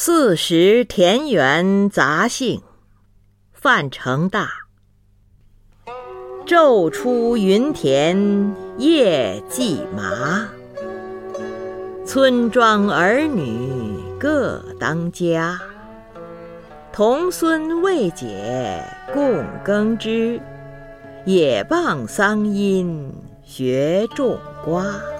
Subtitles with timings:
[0.00, 2.62] 四时田园杂兴
[3.52, 4.48] 范成大。
[6.46, 10.48] 昼出耘田夜绩麻
[12.06, 13.68] 村庄儿女
[14.20, 15.60] 各当家。
[16.92, 18.80] 童孙未解
[19.12, 20.40] 供耕织
[21.24, 23.12] 也傍桑阴
[23.42, 25.17] 学种瓜。